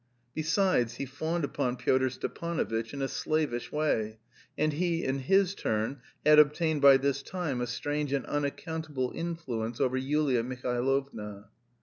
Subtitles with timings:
[0.33, 4.17] Besides he fawned upon Pyotr Stepanovitch in a slavish way,
[4.57, 9.79] and he, in his turn, had obtained by this time a strange and unaccountable influence
[9.79, 11.49] over Yulia Mihailovna.